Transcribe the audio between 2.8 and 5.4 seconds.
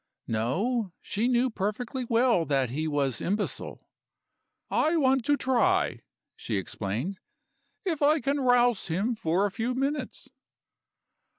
was imbecile. 'I want to